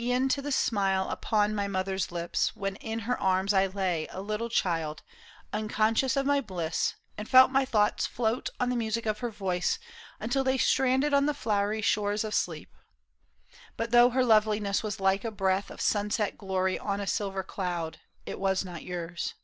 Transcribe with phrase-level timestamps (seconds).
[0.00, 2.56] E'en to the smile upon my mother's lips.
[2.56, 5.04] When in her arms I lay, a little child
[5.52, 9.78] Unconscious of my bliss, and felt my thoughts Float on the music of her voice
[10.18, 12.74] until They stranded on the flowery shores of sleep.
[13.76, 15.70] But though her loveliness was like a breath.
[15.70, 19.34] Of sunset glory on a silver cloud, It was not yours."